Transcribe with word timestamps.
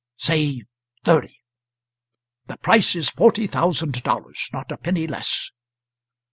"Say 0.17 0.63
thirty." 1.03 1.37
"The 2.47 2.57
price 2.57 2.95
is 2.95 3.11
forty 3.11 3.45
thousand 3.45 4.01
dollars; 4.01 4.49
not 4.51 4.71
a 4.71 4.77
penny 4.77 5.05
less." 5.05 5.51